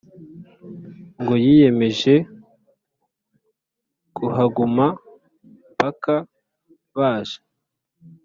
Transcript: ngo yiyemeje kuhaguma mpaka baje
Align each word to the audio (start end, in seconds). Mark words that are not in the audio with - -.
ngo 1.21 1.33
yiyemeje 1.45 2.15
kuhaguma 4.15 4.85
mpaka 5.73 6.15
baje 6.97 7.39